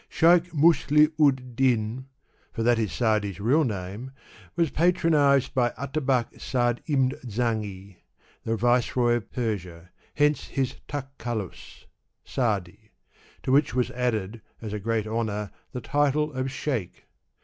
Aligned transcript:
Shaikh 0.09 0.51
Muslih 0.51 1.11
ud 1.19 1.55
Din, 1.55 2.07
for 2.51 2.63
that 2.63 2.79
is 2.79 2.91
Sa'di*s 2.91 3.39
real 3.39 3.63
name, 3.63 4.09
was 4.55 4.71
patronized 4.71 5.53
by 5.53 5.69
Atabak 5.77 6.41
Sad 6.41 6.81
ibn 6.87 7.11
Zangi, 7.27 7.97
the 8.43 8.55
Vice 8.55 8.95
roy 8.95 9.13
of 9.17 9.31
Persia, 9.31 9.91
hence 10.15 10.45
his 10.47 10.73
takhallus, 10.87 11.85
SaMi; 12.25 12.89
to 13.43 13.51
which 13.51 13.75
was 13.75 13.91
added 13.91 14.41
as 14.59 14.73
a 14.73 14.79
great 14.79 15.05
honor 15.05 15.51
the 15.71 15.81
title 15.81 16.33
of 16.33 16.49
Shaikh. 16.49 17.05